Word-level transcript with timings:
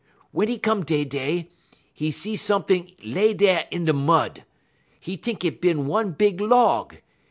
Wun 0.33 0.49
'e 0.49 0.57
come 0.57 0.81
dey 0.83 1.03
dey, 1.03 1.47
'e 1.95 2.09
see 2.09 2.35
somet'ing 2.35 2.95
lay 3.03 3.35
dey 3.35 3.65
in 3.69 3.85
de 3.85 3.93
mud. 3.93 4.43
'E 5.05 5.15
t'ink 5.15 5.45
it 5.45 5.61
bin 5.61 5.85
one 5.85 6.13
big 6.13 6.41
log. 6.41 6.95